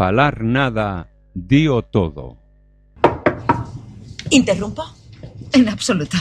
Falar 0.00 0.42
nada, 0.42 1.10
dío 1.34 1.82
todo. 1.82 2.38
¿Interrumpo? 4.30 4.82
En 5.52 5.68
absoluto. 5.68 6.16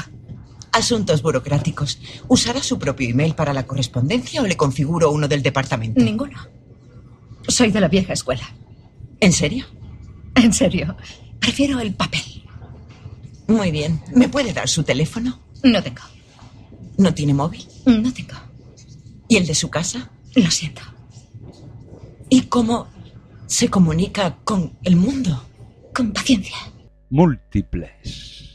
Asuntos 0.73 1.21
burocráticos. 1.21 1.97
¿Usará 2.27 2.61
su 2.61 2.77
propio 2.77 3.09
email 3.09 3.35
para 3.35 3.53
la 3.53 3.65
correspondencia 3.65 4.41
o 4.41 4.47
le 4.47 4.57
configuro 4.57 5.11
uno 5.11 5.29
del 5.29 5.41
departamento? 5.41 6.03
Ninguno. 6.03 6.45
Soy 7.47 7.71
de 7.71 7.79
la 7.79 7.87
vieja 7.87 8.11
escuela. 8.11 8.43
¿En 9.21 9.31
serio? 9.31 9.65
En 10.35 10.51
serio. 10.51 10.97
Prefiero 11.39 11.79
el 11.79 11.93
papel. 11.93 12.43
Muy 13.47 13.71
bien. 13.71 14.01
¿Me 14.13 14.27
puede 14.27 14.51
dar 14.51 14.67
su 14.67 14.83
teléfono? 14.83 15.39
No 15.63 15.81
tengo. 15.81 16.01
¿No 16.97 17.13
tiene 17.13 17.33
móvil? 17.33 17.65
No 17.85 18.11
tengo. 18.11 18.35
¿Y 19.29 19.37
el 19.37 19.47
de 19.47 19.55
su 19.55 19.69
casa? 19.69 20.11
Lo 20.35 20.51
siento. 20.51 20.81
¿Y 22.29 22.41
cómo 22.41 22.98
se 23.49 23.67
comunica 23.67 24.37
con 24.43 24.77
el 24.83 24.95
mundo? 24.95 25.43
Con 25.93 26.13
paciencia. 26.13 26.55
Múltiples. 27.09 28.48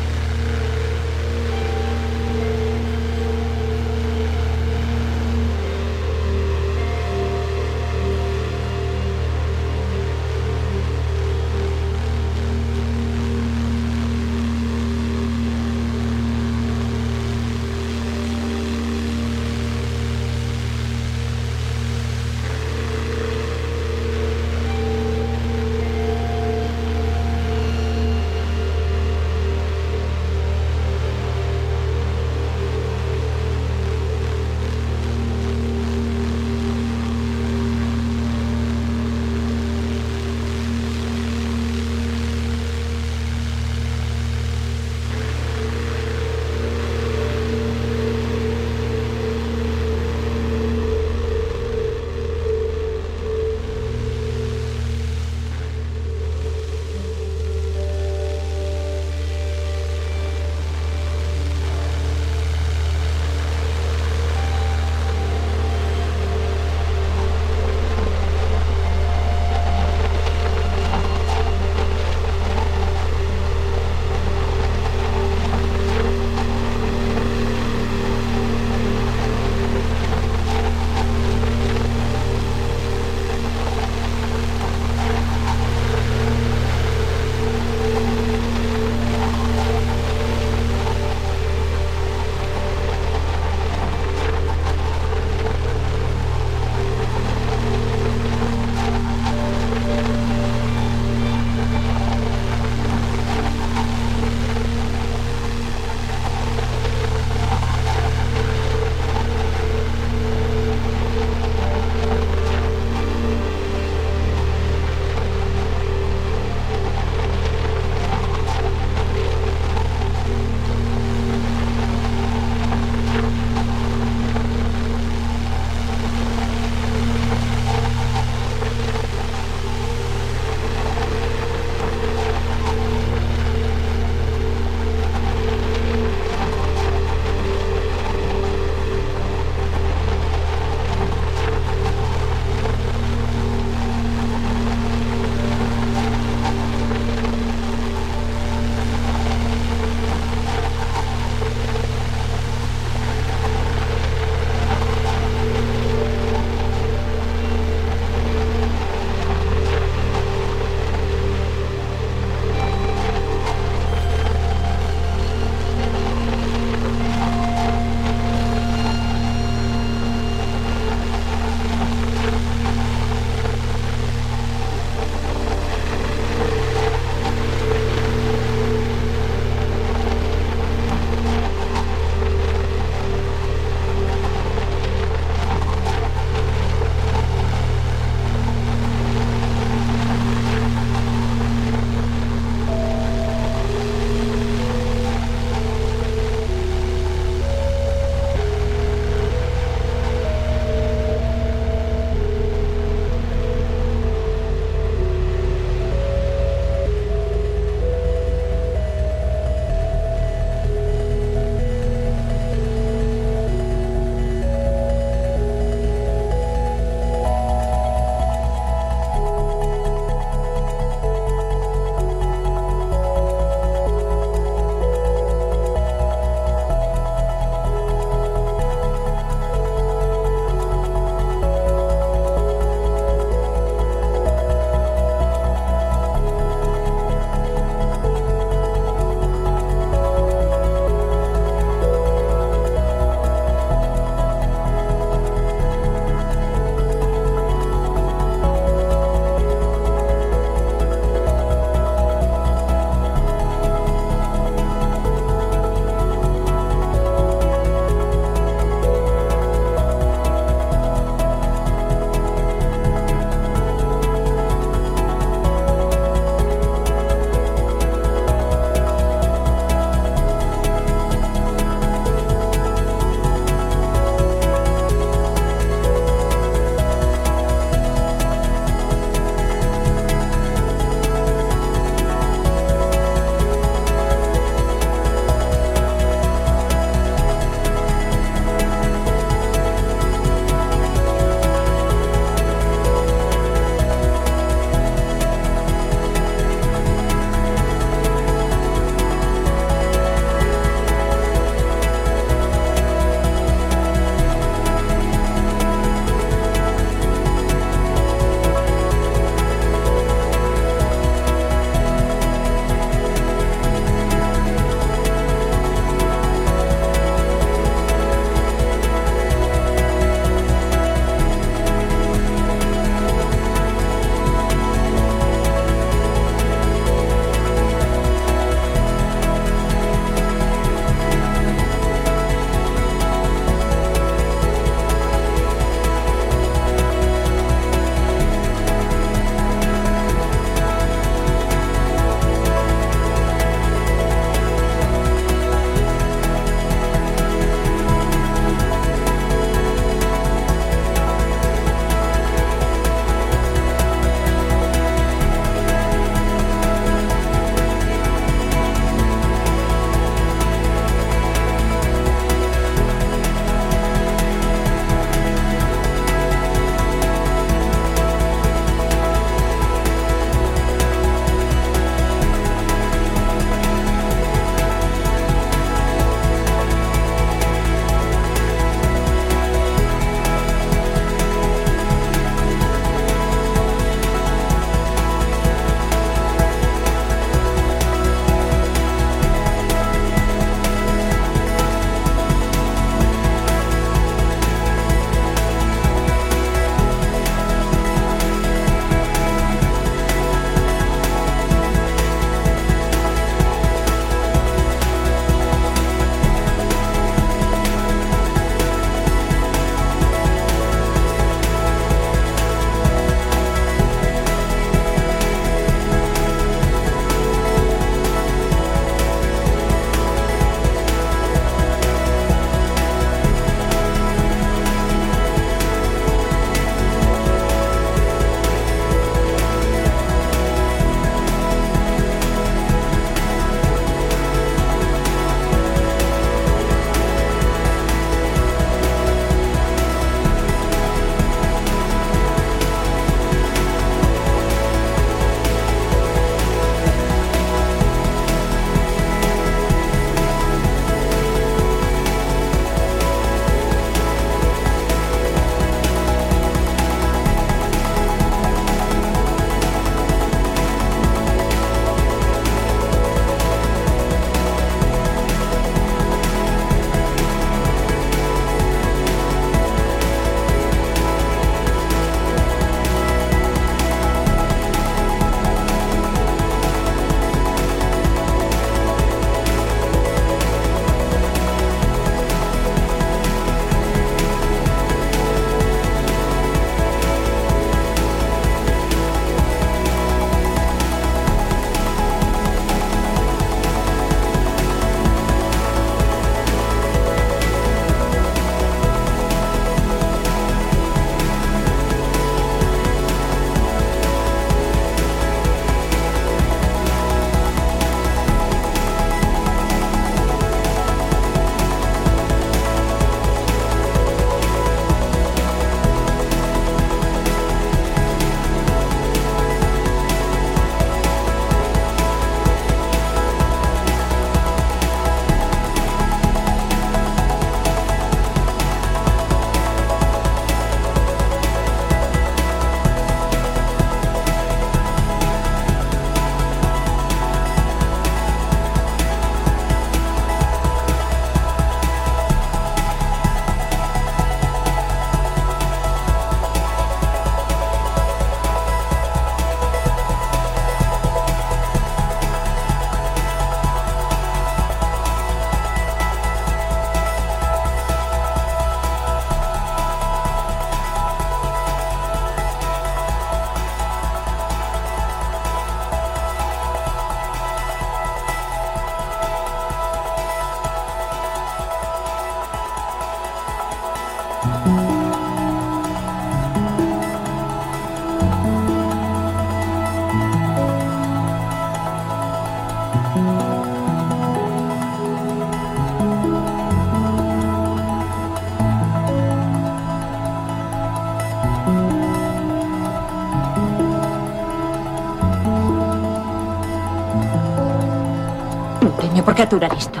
Capturar 599.38 599.70
isto. 599.78 600.00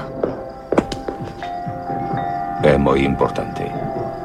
É 2.64 2.76
moi 2.76 3.04
importante. 3.04 3.62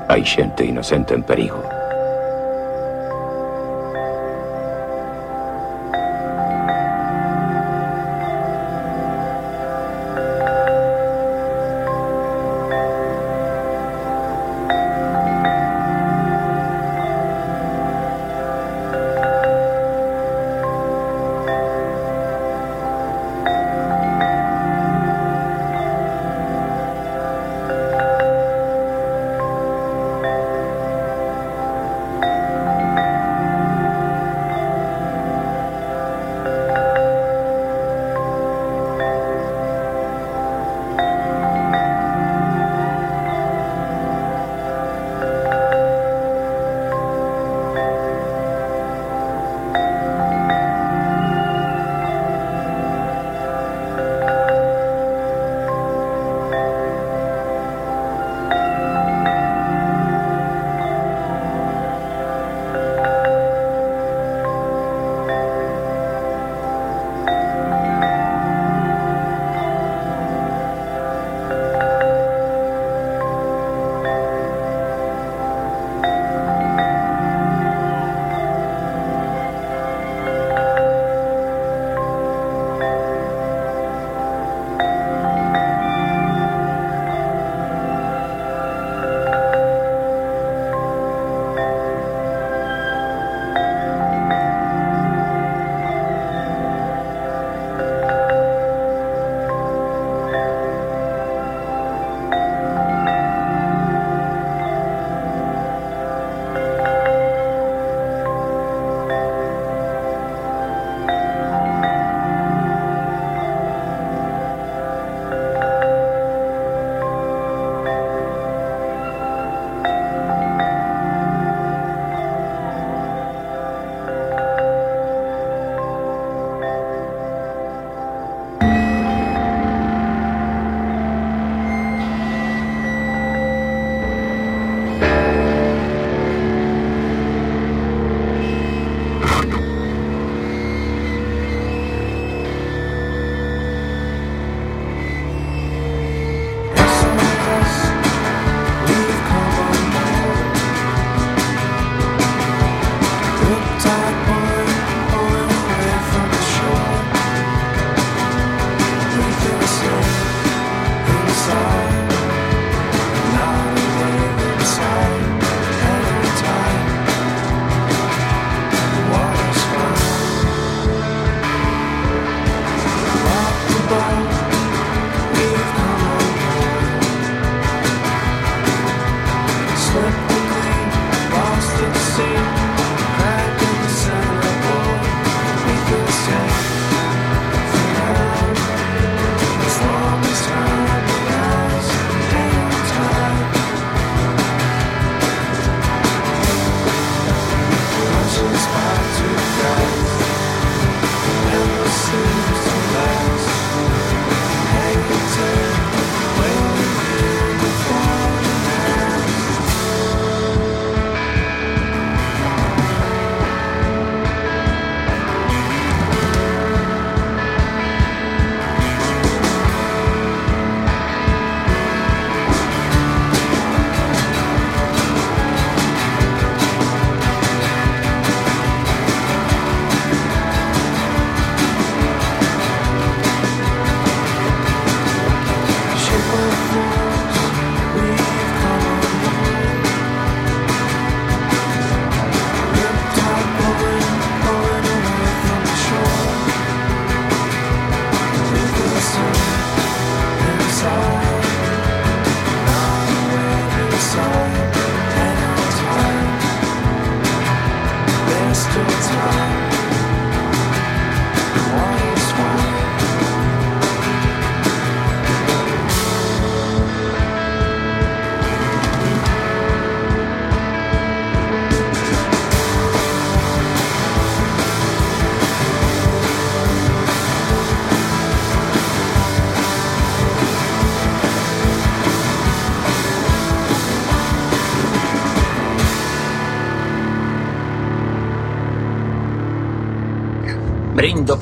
Hai 0.09 0.25
xente 0.25 0.65
inocente 0.65 1.13
en 1.13 1.21
perigo. 1.21 1.72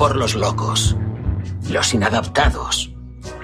por 0.02 0.16
los 0.16 0.34
locos, 0.34 0.96
los 1.70 1.94
inadaptados, 1.94 2.92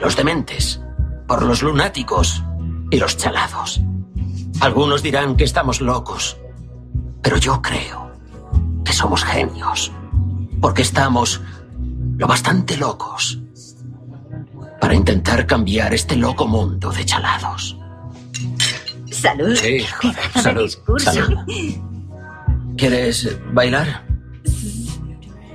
los 0.01 0.17
dementes, 0.17 0.81
por 1.29 1.45
los 1.45 1.63
lunáticos 1.63 2.43
y 2.91 2.97
los 2.97 3.17
chalados. 3.17 3.81
Algunos 4.59 5.05
dirán 5.05 5.37
que 5.37 5.45
estamos 5.45 5.81
locos, 5.81 6.37
pero 7.23 7.37
yo 7.37 7.63
creo 7.63 8.11
que 8.85 8.93
somos 8.93 9.23
genios, 9.23 9.93
porque 10.61 10.83
estamos 10.83 11.41
lo 12.17 12.27
bastante 12.27 12.77
locos 12.77 13.39
para 14.81 14.97
intentar 14.97 15.47
cambiar 15.47 15.95
este 15.95 16.17
loco 16.17 16.49
mundo 16.49 16.91
de 16.91 17.05
chalados. 17.05 17.79
Salud. 19.13 19.55
Sí, 19.55 19.87
joder, 20.03 20.43
salud, 20.43 20.77
salud. 20.99 21.39
¿Quieres 22.77 23.39
bailar? 23.53 24.09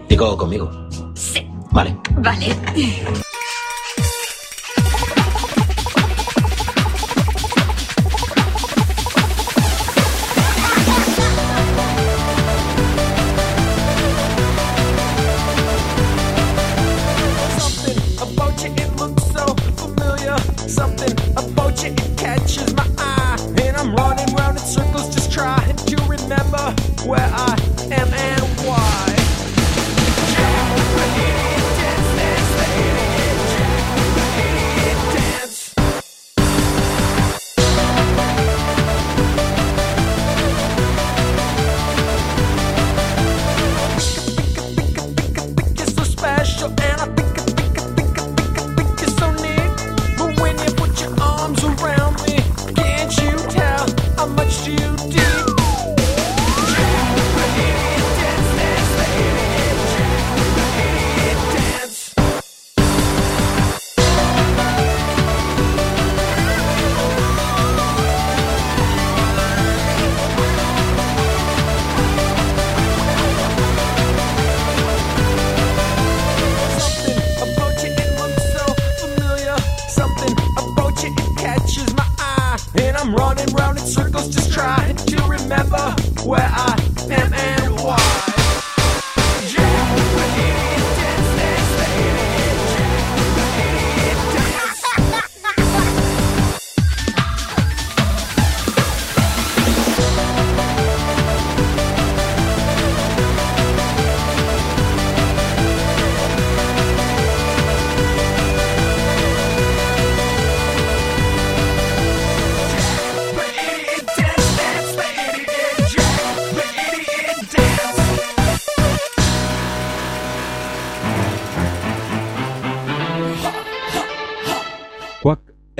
Digo 0.07 0.37
conmigo. 0.37 0.82
Sí. 1.23 1.47
Vale. 1.71 1.95
Vale. 2.17 3.23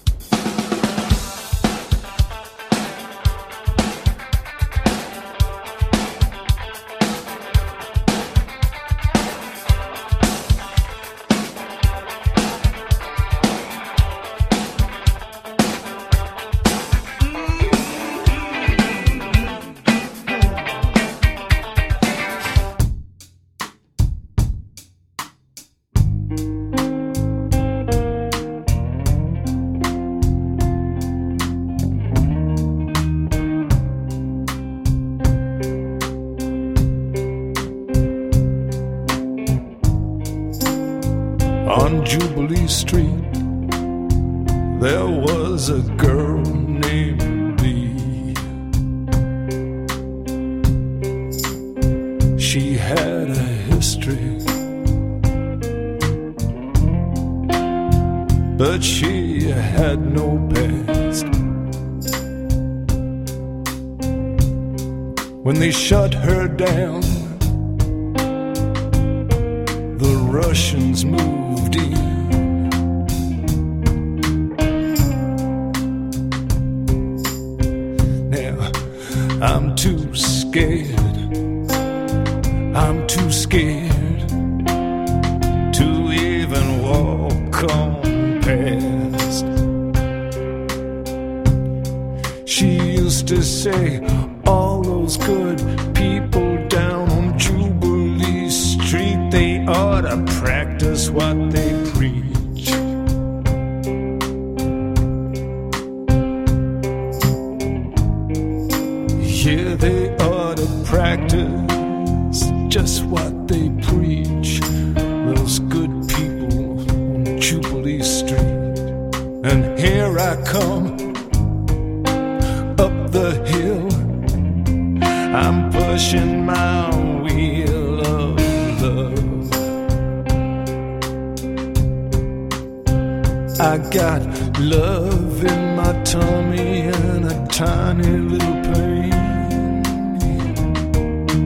I 133.60 133.76
got 133.90 134.22
love 134.58 135.44
in 135.44 135.76
my 135.76 135.92
tummy 136.02 136.80
and 136.80 137.26
a 137.26 137.46
tiny 137.48 138.16
little 138.32 138.54
pain. 138.72 139.12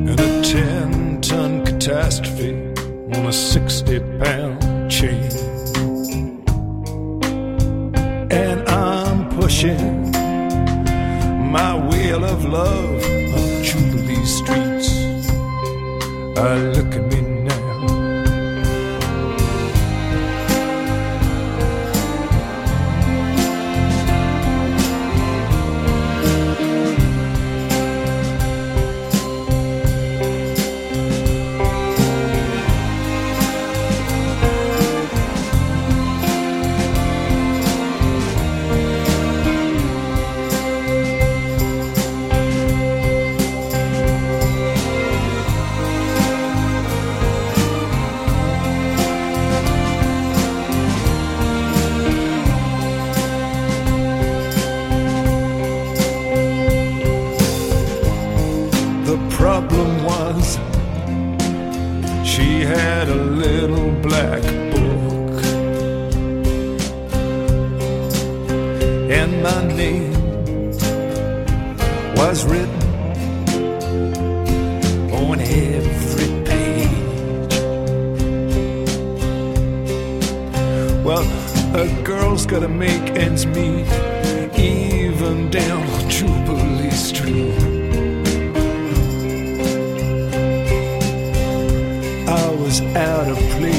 And 0.09 0.21
a 0.21 0.43
10 0.45 1.21
ton 1.23 1.65
catastrophe 1.65 2.55
on 3.17 3.27
a 3.27 3.33
60 3.33 3.99
pound 4.23 4.89
chain. 4.89 5.29
And 8.31 8.69
I'm 8.69 9.29
pushing 9.31 10.13
my 11.51 11.75
wheel 11.89 12.25
of 12.25 12.45
love 12.45 13.03
up 13.35 13.65
Jubilee 13.65 14.25
streets. 14.25 14.89
I 16.39 16.59
look 16.77 16.95
at 16.95 17.14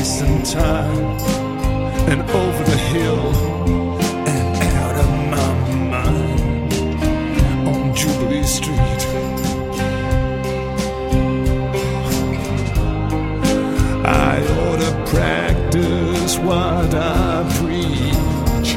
of 0.05 0.11
place 0.11 0.21
and 0.21 0.45
time, 0.45 0.97
and 2.09 2.21
over 2.21 2.63
the 2.63 2.77
hill, 2.77 3.33
and 4.27 4.55
out 4.75 4.95
of 5.03 5.09
my 5.33 5.53
mind 5.89 6.73
on 7.67 7.95
Jubilee 7.95 8.43
Street. 8.43 9.01
I 14.05 14.39
ought 14.59 14.79
to 14.85 14.91
practice 15.11 16.37
what 16.39 16.93
I 16.93 17.43
preach. 17.59 18.75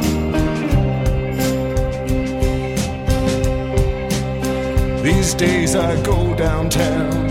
These 5.02 5.34
days 5.34 5.74
I 5.74 6.00
go 6.02 6.34
downtown 6.34 7.28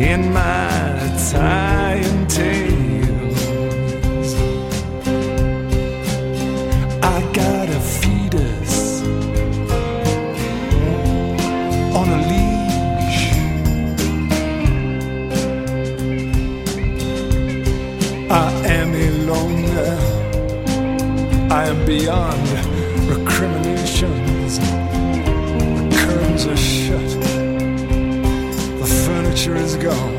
in 0.00 0.32
my 0.32 0.69
tie 1.30 1.94
and 1.94 2.28
tails. 2.28 3.40
I 7.00 7.18
got 7.32 7.68
a 7.68 7.80
fetus 7.98 9.02
on 11.98 12.06
a 12.16 12.20
leash. 12.30 13.22
I 18.28 18.50
am 18.76 18.90
no 18.92 19.32
longer. 19.32 19.92
I 21.54 21.68
am 21.68 21.86
beyond 21.86 22.48
recriminations. 23.08 24.58
The 24.58 25.96
curtains 25.96 26.46
are 26.46 26.56
shut 26.56 27.10
the 28.80 28.86
furniture 29.04 29.56
is 29.56 29.76
gone. 29.76 30.09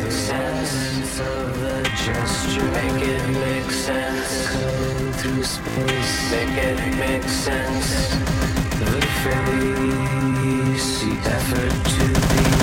make 0.00 0.12
sense 0.12 1.20
of 1.20 1.60
the 1.60 1.82
gesture. 1.82 2.64
Make 2.72 3.02
it 3.02 3.28
make 3.30 3.70
sense. 3.70 4.48
Coming 4.48 5.12
through 5.14 5.42
space. 5.42 6.30
Make 6.30 6.56
it 6.56 6.96
make 6.96 7.24
sense. 7.24 8.08
The 8.78 9.00
face, 9.22 10.88
the 11.00 11.12
effort 11.30 11.74
to 11.94 12.06
be. 12.52 12.57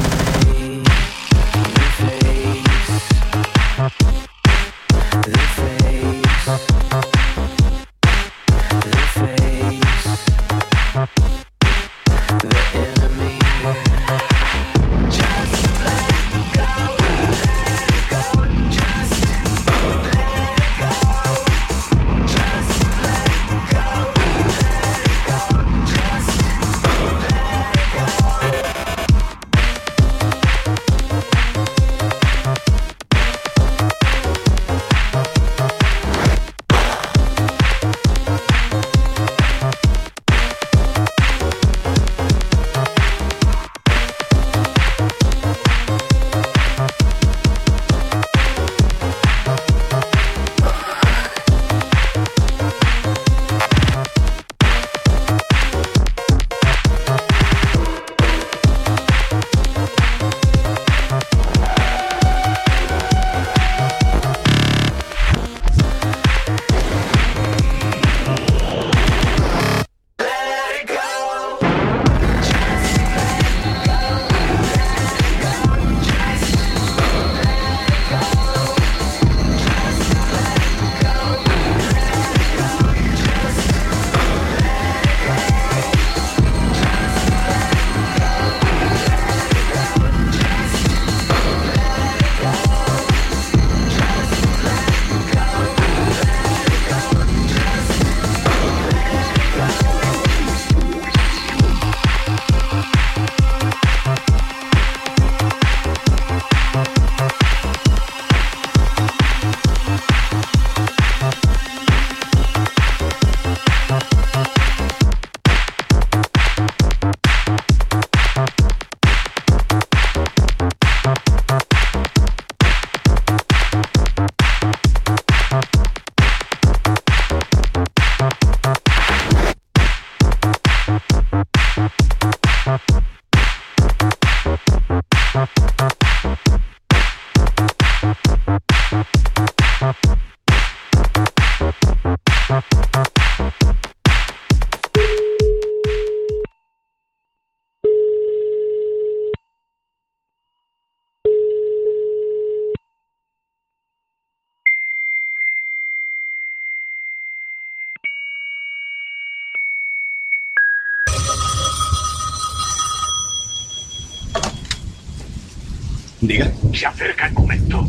Se 166.26 166.88
acerca 166.88 167.28
el 167.28 167.34
momento. 167.34 167.88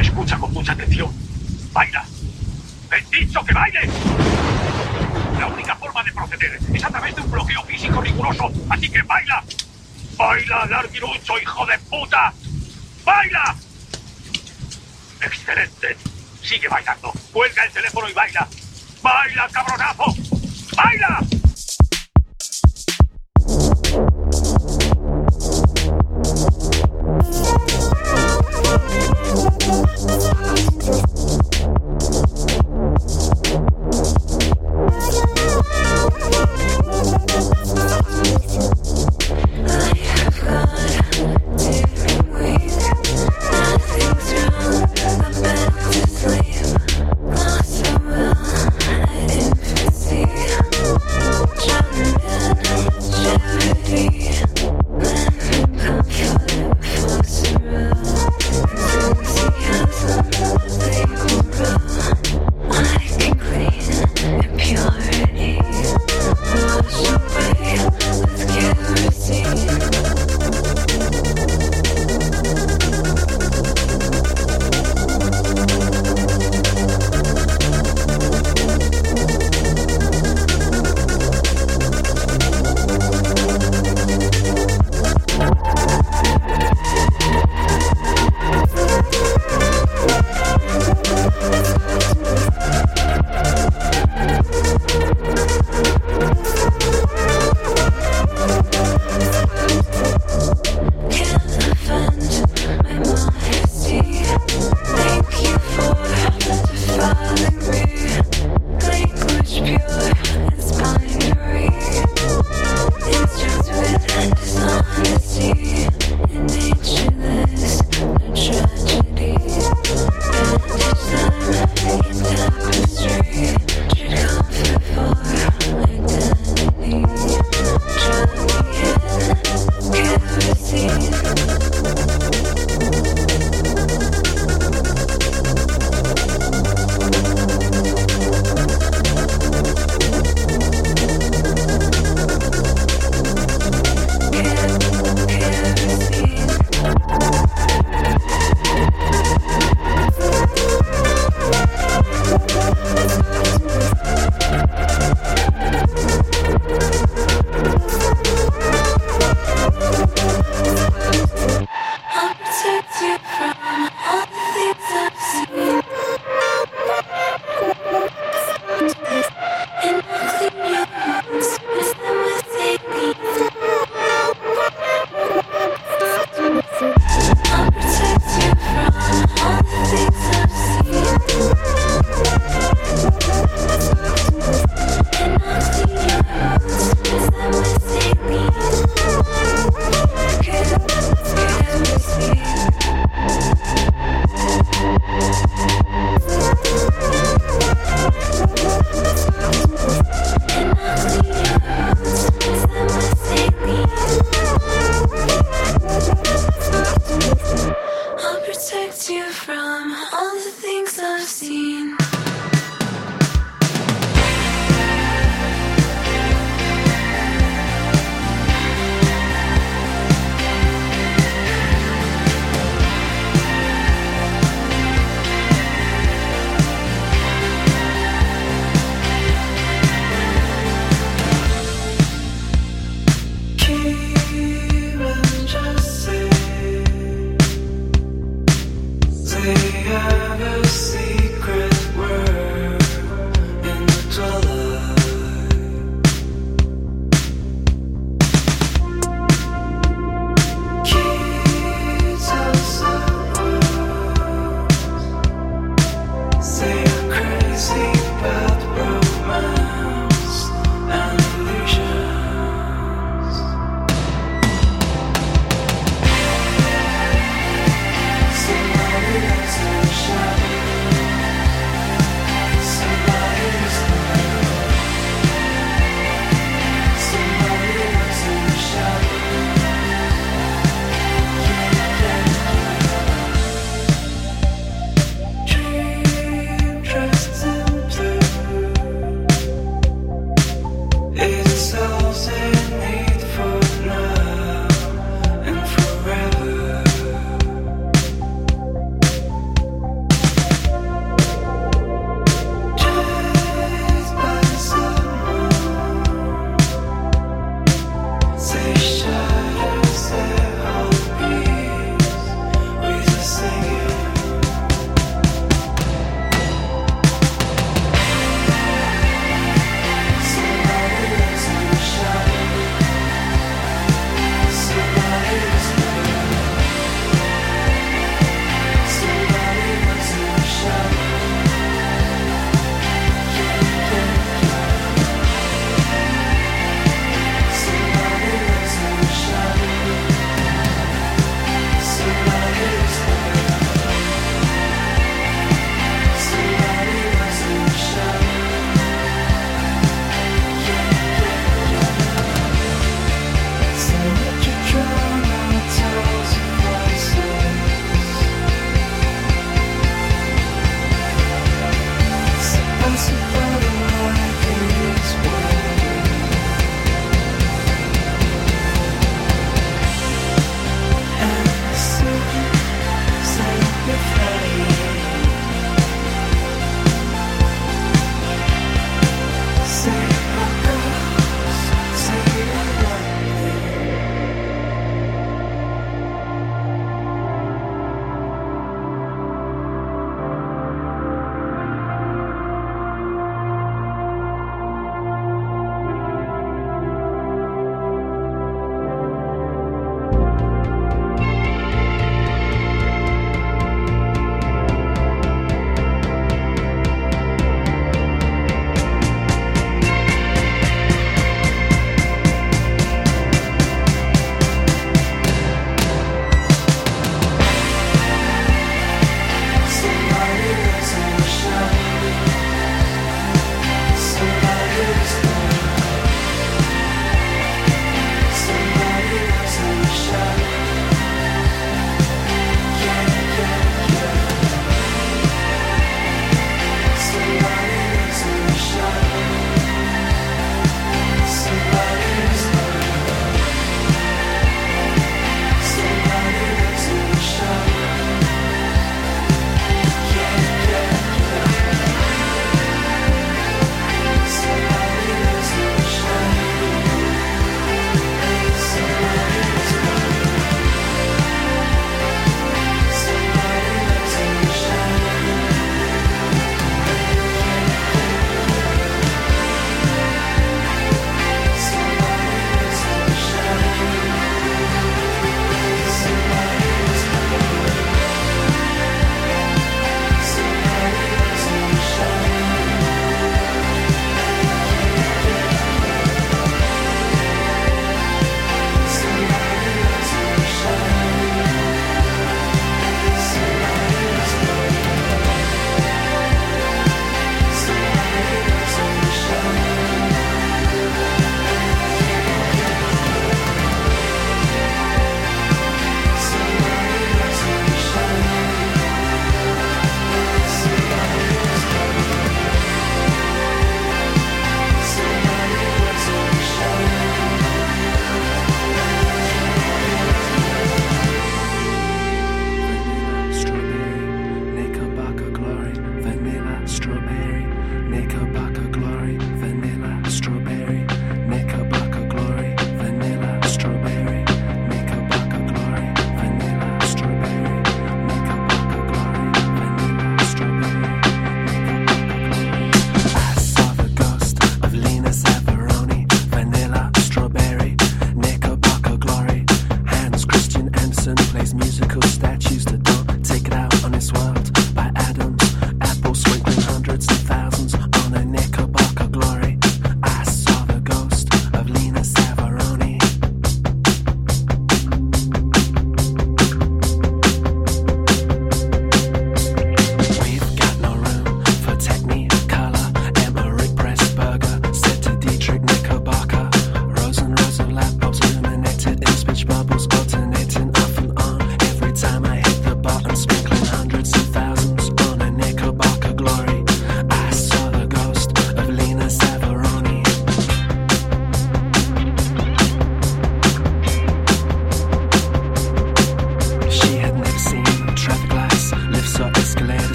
Escucha 0.00 0.38
con 0.38 0.50
mucha 0.54 0.72
atención. 0.72 1.12
Baila. 1.70 2.02
¡He 2.90 3.16
dicho 3.20 3.44
que 3.44 3.52
baile! 3.52 3.80
La 5.38 5.46
única 5.46 5.76
forma 5.76 6.02
de 6.02 6.12
proceder 6.12 6.58
es 6.72 6.82
a 6.82 6.88
través 6.88 7.14
de 7.14 7.20
un 7.20 7.30
bloqueo 7.30 7.62
físico 7.64 8.00
riguroso. 8.00 8.50
Así 8.70 8.88
que 8.88 9.02
baila. 9.02 9.44
¡Baila, 10.16 10.64
larguirucho, 10.64 11.38
hijo 11.38 11.66
de 11.66 11.78
puta! 11.90 12.32
¡Baila! 13.04 13.54
¡Excelente! 15.20 15.94
Sigue 16.42 16.68
bailando. 16.68 17.12
Cuelga 17.34 17.64
el 17.64 17.72
teléfono 17.72 18.08
y 18.08 18.14
baila. 18.14 18.48
¡Baila, 19.02 19.46
cabronazo! 19.52 20.04
¡Baila! 20.74 21.20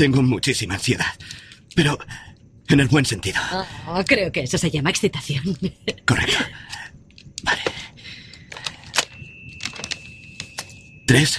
Tengo 0.00 0.22
muchísima 0.22 0.76
ansiedad. 0.76 1.12
Pero 1.76 1.98
en 2.68 2.80
el 2.80 2.88
buen 2.88 3.04
sentido. 3.04 3.38
Oh, 3.86 4.02
creo 4.06 4.32
que 4.32 4.40
eso 4.40 4.56
se 4.56 4.70
llama 4.70 4.88
excitación. 4.88 5.44
Correcto. 6.06 6.38
Vale. 7.42 7.60
Tres, 11.06 11.38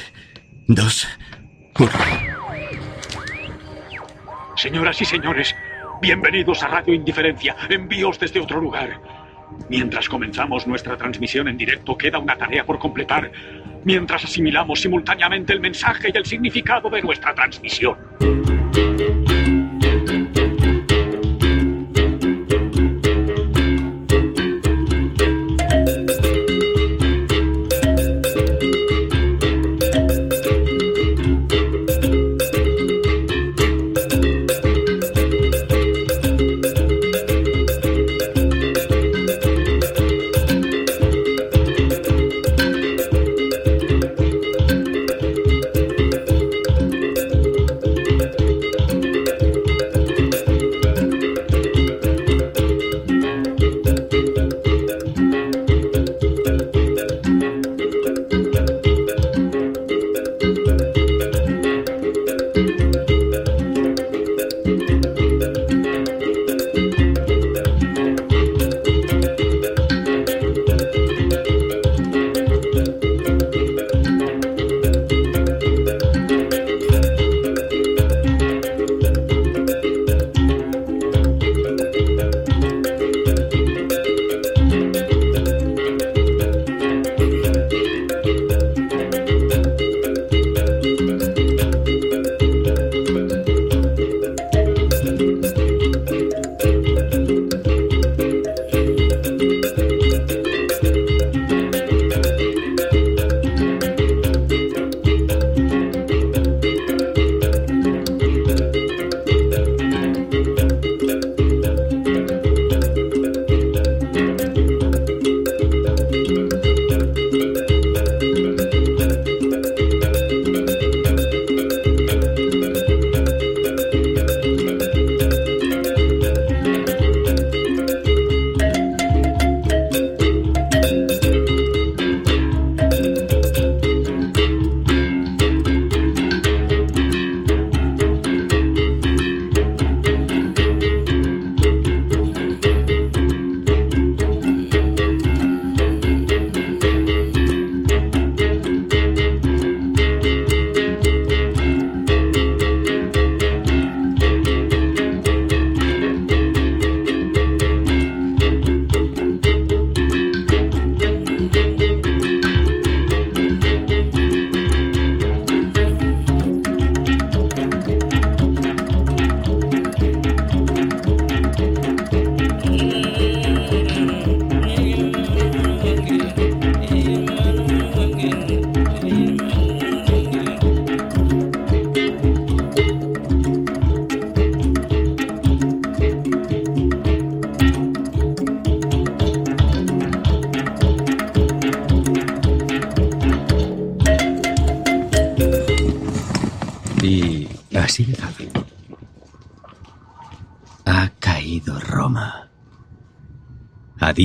dos, 0.68 1.08
uno. 1.80 1.90
Señoras 4.56 5.02
y 5.02 5.06
señores, 5.06 5.56
bienvenidos 6.00 6.62
a 6.62 6.68
Radio 6.68 6.94
Indiferencia, 6.94 7.56
envíos 7.68 8.20
desde 8.20 8.42
otro 8.42 8.62
lugar. 8.62 9.21
Mientras 9.70 10.10
comenzamos 10.10 10.68
nuestra 10.68 10.98
transmisión 10.98 11.48
en 11.48 11.58
directo, 11.58 11.98
queda 11.98 12.20
una 12.20 12.38
tarea 12.38 12.66
por 12.66 12.78
completar. 12.78 13.32
Mientras 13.84 14.26
asimilamos 14.26 14.82
simultáneamente 14.82 15.54
el 15.54 15.60
mensaje 15.60 16.12
y 16.14 16.18
el 16.18 16.26
significado 16.26 16.90
de 16.90 17.02
nuestra 17.02 17.34
transmisión. 17.34 17.96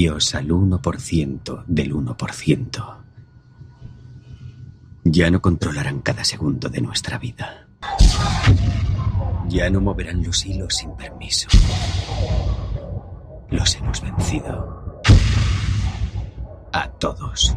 Adiós 0.07 0.37
al 0.37 0.47
1% 0.51 1.65
del 1.67 1.93
1%. 1.93 2.97
Ya 5.03 5.31
no 5.33 5.43
controlarán 5.43 5.99
cada 6.01 6.23
segundo 6.23 6.69
de 6.69 6.81
nuestra 6.81 7.19
vida. 7.19 7.67
Ya 9.49 9.69
no 9.69 9.81
moverán 9.81 10.23
los 10.23 10.47
hilos 10.47 10.77
sin 10.77 10.97
permiso. 10.97 11.49
Los 13.51 13.75
hemos 13.75 14.01
vencido. 14.01 15.03
A 16.73 16.89
todos. 17.01 17.57